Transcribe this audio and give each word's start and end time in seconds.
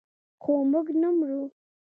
خو 0.41 0.51
موږ 0.71 0.87
نه 1.01 1.09
مرو. 1.17 1.43